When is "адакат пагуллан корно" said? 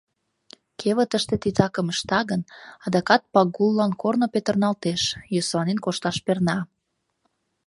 2.85-4.27